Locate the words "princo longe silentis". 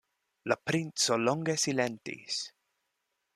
0.69-2.41